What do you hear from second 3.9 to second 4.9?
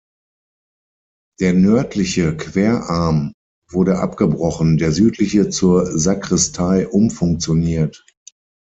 abgebrochen,